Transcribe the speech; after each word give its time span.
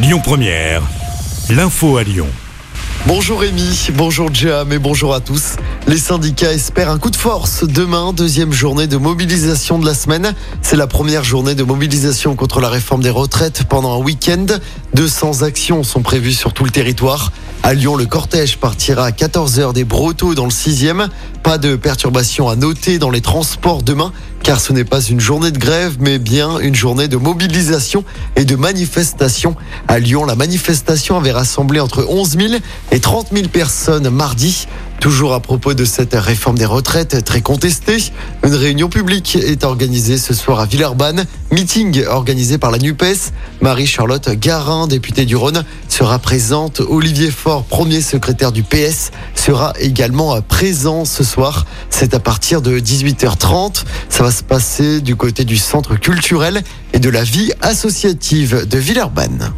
Lyon 0.00 0.20
Première, 0.22 0.82
l'info 1.50 1.96
à 1.96 2.04
Lyon. 2.04 2.28
Bonjour 3.08 3.40
Rémi, 3.40 3.88
bonjour 3.94 4.32
Jam 4.32 4.72
et 4.72 4.78
bonjour 4.78 5.12
à 5.12 5.18
tous. 5.18 5.56
Les 5.88 5.98
syndicats 5.98 6.52
espèrent 6.52 6.90
un 6.90 7.00
coup 7.00 7.10
de 7.10 7.16
force 7.16 7.64
demain, 7.64 8.12
deuxième 8.12 8.52
journée 8.52 8.86
de 8.86 8.96
mobilisation 8.96 9.76
de 9.76 9.84
la 9.84 9.94
semaine. 9.94 10.36
C'est 10.62 10.76
la 10.76 10.86
première 10.86 11.24
journée 11.24 11.56
de 11.56 11.64
mobilisation 11.64 12.36
contre 12.36 12.60
la 12.60 12.68
réforme 12.68 13.02
des 13.02 13.10
retraites 13.10 13.64
pendant 13.64 14.00
un 14.00 14.04
week-end. 14.04 14.46
200 14.94 15.42
actions 15.42 15.82
sont 15.82 16.02
prévues 16.02 16.32
sur 16.32 16.52
tout 16.52 16.62
le 16.64 16.70
territoire. 16.70 17.32
À 17.64 17.74
Lyon, 17.74 17.96
le 17.96 18.06
cortège 18.06 18.58
partira 18.58 19.04
à 19.04 19.10
14h 19.10 19.72
des 19.72 19.84
Brotteaux 19.84 20.34
dans 20.34 20.44
le 20.44 20.50
6e. 20.50 21.08
Pas 21.42 21.58
de 21.58 21.74
perturbations 21.74 22.48
à 22.48 22.54
noter 22.54 22.98
dans 22.98 23.10
les 23.10 23.20
transports 23.20 23.82
demain, 23.82 24.12
car 24.48 24.62
ce 24.62 24.72
n'est 24.72 24.86
pas 24.86 25.02
une 25.02 25.20
journée 25.20 25.50
de 25.50 25.58
grève, 25.58 25.96
mais 26.00 26.18
bien 26.18 26.58
une 26.58 26.74
journée 26.74 27.06
de 27.06 27.18
mobilisation 27.18 28.02
et 28.34 28.46
de 28.46 28.56
manifestation. 28.56 29.54
À 29.88 29.98
Lyon, 29.98 30.24
la 30.24 30.36
manifestation 30.36 31.18
avait 31.18 31.32
rassemblé 31.32 31.80
entre 31.80 32.06
11 32.08 32.38
000 32.38 32.54
et 32.90 32.98
30 32.98 33.26
000 33.30 33.48
personnes 33.48 34.08
mardi. 34.08 34.66
Toujours 35.00 35.32
à 35.32 35.38
propos 35.38 35.74
de 35.74 35.84
cette 35.84 36.14
réforme 36.14 36.58
des 36.58 36.64
retraites 36.64 37.24
très 37.24 37.40
contestée, 37.40 37.98
une 38.44 38.54
réunion 38.54 38.88
publique 38.88 39.36
est 39.36 39.62
organisée 39.62 40.18
ce 40.18 40.34
soir 40.34 40.58
à 40.58 40.66
Villeurbanne. 40.66 41.24
Meeting 41.52 42.04
organisé 42.06 42.58
par 42.58 42.72
la 42.72 42.78
NUPES. 42.78 43.32
Marie-Charlotte 43.60 44.28
Garin, 44.30 44.88
députée 44.88 45.24
du 45.24 45.36
Rhône, 45.36 45.64
sera 45.88 46.18
présente. 46.18 46.80
Olivier 46.80 47.30
Faure, 47.30 47.62
premier 47.62 48.00
secrétaire 48.00 48.50
du 48.50 48.64
PS, 48.64 49.12
sera 49.36 49.72
également 49.78 50.42
présent 50.42 51.04
ce 51.04 51.22
soir. 51.22 51.64
C'est 51.90 52.14
à 52.14 52.18
partir 52.18 52.60
de 52.60 52.80
18h30. 52.80 53.84
Ça 54.08 54.24
va 54.24 54.32
se 54.32 54.42
passer 54.42 55.00
du 55.00 55.14
côté 55.14 55.44
du 55.44 55.58
centre 55.58 55.94
culturel 55.94 56.62
et 56.92 56.98
de 56.98 57.08
la 57.08 57.22
vie 57.22 57.52
associative 57.60 58.66
de 58.68 58.78
Villeurbanne. 58.78 59.52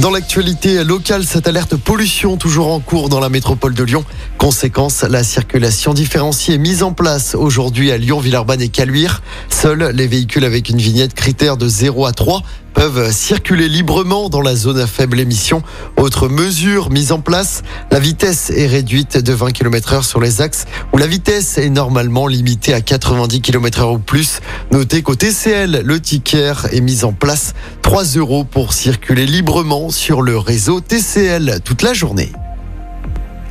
Dans 0.00 0.10
l'actualité 0.10 0.84
locale, 0.84 1.24
cette 1.24 1.48
alerte 1.48 1.74
pollution 1.74 2.36
toujours 2.36 2.72
en 2.72 2.78
cours 2.78 3.08
dans 3.08 3.18
la 3.18 3.28
métropole 3.28 3.74
de 3.74 3.82
Lyon. 3.82 4.04
Conséquence, 4.38 5.02
la 5.02 5.24
circulation 5.24 5.94
différenciée 5.94 6.58
mise 6.58 6.84
en 6.84 6.92
place 6.92 7.34
aujourd'hui 7.34 7.90
à 7.90 7.98
Lyon, 7.98 8.20
Villeurbanne 8.20 8.60
et 8.60 8.68
Caluire. 8.68 9.20
Seuls 9.50 9.90
les 9.92 10.06
véhicules 10.06 10.44
avec 10.44 10.68
une 10.68 10.78
vignette 10.78 11.12
critère 11.12 11.56
de 11.56 11.66
0 11.66 12.06
à 12.06 12.12
3 12.12 12.44
peuvent 12.72 13.10
circuler 13.10 13.68
librement 13.68 14.28
dans 14.28 14.40
la 14.40 14.54
zone 14.54 14.78
à 14.78 14.86
faible 14.86 15.18
émission. 15.18 15.60
Autre 15.96 16.28
mesure 16.28 16.90
mise 16.90 17.10
en 17.10 17.18
place, 17.18 17.64
la 17.90 17.98
vitesse 17.98 18.50
est 18.50 18.68
réduite 18.68 19.18
de 19.18 19.32
20 19.32 19.50
km 19.50 19.94
heure 19.94 20.04
sur 20.04 20.20
les 20.20 20.40
axes 20.40 20.66
où 20.92 20.98
la 20.98 21.08
vitesse 21.08 21.58
est 21.58 21.68
normalement 21.68 22.28
limitée 22.28 22.74
à 22.74 22.80
90 22.80 23.40
km 23.40 23.80
heure 23.80 23.92
ou 23.92 23.98
plus. 23.98 24.38
Notez 24.70 25.02
qu'au 25.02 25.16
TCL, 25.16 25.82
le 25.84 26.00
ticket 26.00 26.52
est 26.70 26.80
mis 26.80 27.02
en 27.02 27.12
place 27.12 27.54
3 27.82 28.04
euros 28.16 28.44
pour 28.44 28.72
circuler 28.72 29.26
librement 29.26 29.90
sur 29.90 30.22
le 30.22 30.38
réseau 30.38 30.80
TCL 30.80 31.58
toute 31.64 31.82
la 31.82 31.92
journée. 31.92 32.30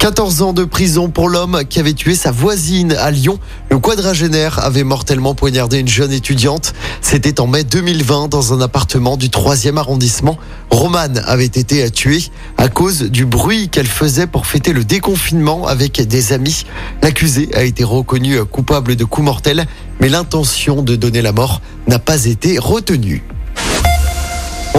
14 0.07 0.41
ans 0.41 0.53
de 0.53 0.63
prison 0.63 1.09
pour 1.09 1.27
l'homme 1.27 1.63
qui 1.69 1.81
avait 1.81 1.91
tué 1.91 2.15
sa 2.15 2.31
voisine 2.31 2.93
à 2.93 3.11
Lyon. 3.11 3.39
Le 3.69 3.77
quadragénaire 3.77 4.57
avait 4.63 4.85
mortellement 4.85 5.35
poignardé 5.35 5.79
une 5.79 5.89
jeune 5.89 6.13
étudiante. 6.13 6.73
C'était 7.01 7.41
en 7.41 7.47
mai 7.47 7.65
2020 7.65 8.29
dans 8.29 8.53
un 8.53 8.61
appartement 8.61 9.17
du 9.17 9.27
3e 9.27 9.75
arrondissement. 9.75 10.37
Romane 10.69 11.21
avait 11.25 11.43
été 11.43 11.91
tuée 11.91 12.23
à 12.55 12.69
cause 12.69 13.01
du 13.01 13.25
bruit 13.25 13.67
qu'elle 13.67 13.85
faisait 13.85 14.27
pour 14.27 14.47
fêter 14.47 14.71
le 14.71 14.85
déconfinement 14.85 15.67
avec 15.67 16.01
des 16.01 16.31
amis. 16.31 16.63
L'accusé 17.03 17.49
a 17.53 17.63
été 17.63 17.83
reconnu 17.83 18.41
coupable 18.45 18.95
de 18.95 19.03
coups 19.03 19.25
mortels, 19.25 19.65
mais 19.99 20.07
l'intention 20.07 20.83
de 20.83 20.95
donner 20.95 21.21
la 21.21 21.33
mort 21.33 21.61
n'a 21.89 21.99
pas 21.99 22.23
été 22.23 22.59
retenue. 22.59 23.25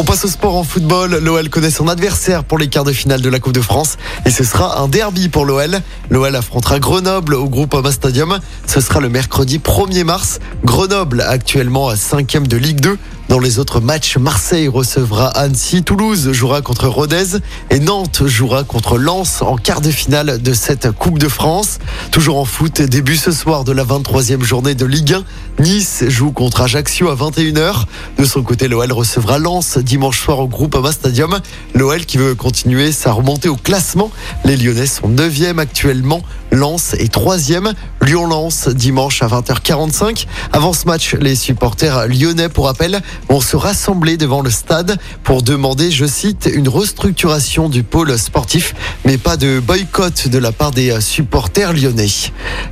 On 0.01 0.05
passe 0.05 0.25
au 0.25 0.29
sport 0.29 0.55
en 0.55 0.63
football. 0.63 1.19
L'OL 1.25 1.51
connaît 1.51 1.73
son 1.73 1.89
adversaire 1.89 2.45
pour 2.45 2.57
les 2.57 2.69
quarts 2.69 2.85
de 2.85 2.93
finale 2.93 3.21
de 3.21 3.29
la 3.29 3.41
Coupe 3.41 3.53
de 3.53 3.61
France 3.61 3.97
et 4.25 4.31
ce 4.31 4.45
sera 4.45 4.81
un 4.81 4.87
derby 4.87 5.29
pour 5.29 5.45
l'OL. 5.45 5.81
L'OL 6.09 6.37
affrontera 6.37 6.79
Grenoble 6.79 7.35
au 7.35 7.49
groupe 7.49 7.75
Ama 7.75 7.91
Stadium. 7.91 8.39
Ce 8.65 8.81
sera 8.81 9.01
le 9.01 9.09
mercredi 9.09 9.59
1er 9.59 10.05
mars. 10.05 10.39
Grenoble 10.65 11.21
actuellement 11.23 11.89
à 11.89 11.97
5e 11.97 12.47
de 12.47 12.57
Ligue 12.57 12.79
2. 12.79 12.97
Dans 13.29 13.39
les 13.39 13.59
autres 13.59 13.81
matchs, 13.81 14.17
Marseille 14.17 14.69
recevra 14.69 15.29
Annecy, 15.29 15.83
Toulouse 15.83 16.33
jouera 16.33 16.63
contre 16.63 16.89
Rodez 16.89 17.37
et 17.69 17.79
Nantes 17.79 18.27
jouera 18.27 18.65
contre 18.65 18.97
Lens 18.97 19.43
en 19.43 19.57
quart 19.57 19.83
de 19.83 19.91
finale 19.91 20.41
de 20.41 20.53
cette 20.55 20.91
Coupe 20.93 21.19
de 21.19 21.29
France. 21.29 21.79
Toujours 22.11 22.39
en 22.39 22.47
foot, 22.47 22.81
début 22.81 23.19
ce 23.19 23.31
soir 23.31 23.65
de 23.65 23.73
la 23.73 23.85
23e 23.85 24.43
journée 24.43 24.75
de 24.75 24.87
Ligue 24.87 25.13
1. 25.13 25.25
Nice 25.63 26.05
joue 26.09 26.33
contre 26.33 26.63
Ajaccio 26.63 27.11
à 27.11 27.17
21h. 27.17 27.85
De 28.19 28.25
son 28.25 28.43
côté, 28.43 28.67
l'OL 28.67 28.93
recevra 28.93 29.39
Lens 29.39 29.77
dimanche 29.77 30.21
soir 30.21 30.39
au 30.39 30.49
groupe 30.49 30.75
Ama 30.75 30.91
Stadium. 30.91 31.39
L'OL 31.75 32.07
qui 32.07 32.17
veut 32.17 32.35
continuer 32.35 32.93
sa 32.93 33.13
remontée 33.13 33.51
au 33.51 33.57
classement. 33.57 34.11
Les 34.47 34.57
Lyonnais 34.57 34.87
sont 34.87 35.11
9e 35.11 35.59
actuellement. 35.59 36.23
Lens 36.51 36.95
est 36.95 37.13
3e. 37.13 37.75
Lyon-Lens 38.01 38.69
dimanche 38.69 39.23
à 39.23 39.27
20h45. 39.27 40.27
Avant 40.53 40.73
ce 40.73 40.87
match, 40.87 41.15
les 41.15 41.35
supporters 41.35 42.09
lyonnais, 42.09 42.49
pour 42.49 42.67
rappel, 42.67 43.03
vont 43.29 43.41
se 43.41 43.57
rassembler 43.57 44.17
devant 44.17 44.43
le 44.43 44.51
stade 44.51 44.99
pour 45.25 45.43
demander, 45.43 45.91
je 45.91 46.07
cite, 46.07 46.51
une 46.53 46.69
restructuration 46.69 47.69
du 47.69 47.83
pôle 47.83 48.19
sportif, 48.19 48.75
mais 49.05 49.19
pas 49.19 49.37
de 49.37 49.61
boycott 49.61 50.29
de 50.29 50.39
la 50.39 50.53
part 50.53 50.71
des 50.71 51.01
supporters 51.01 51.73
lyonnais. 51.73 52.09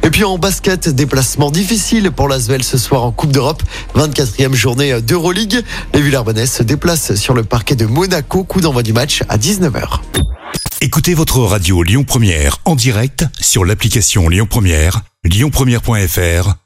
Et 0.03 0.11
puis 0.11 0.25
en 0.25 0.39
basket, 0.39 0.89
déplacement 0.89 1.51
difficile 1.51 2.11
pour 2.11 2.29
l'Asvel 2.29 2.63
ce 2.63 2.79
soir 2.79 3.05
en 3.05 3.13
Coupe 3.13 3.33
d'Europe, 3.33 3.63
24e 3.95 4.55
journée 4.55 5.01
d'Euroleague. 5.01 5.63
Les 5.95 6.01
Villarbonnais 6.01 6.47
se 6.47 6.63
déplacent 6.63 7.15
sur 7.15 7.35
le 7.35 7.45
parquet 7.45 7.75
de 7.75 7.87
Monaco, 7.87 8.45
coup 8.45 8.61
d'envoi 8.61 8.83
du 8.83 8.93
match 8.93 9.23
à 9.29 9.39
19h. 9.39 10.01
Écoutez 10.81 11.15
votre 11.15 11.41
radio 11.41 11.83
Lyon 11.83 12.05
Première 12.05 12.59
en 12.65 12.77
direct 12.77 13.25
sur 13.41 13.65
l'application 13.65 14.29
Lyon 14.29 14.47
Première, 14.49 15.03
lyonpremière.fr 15.25 16.66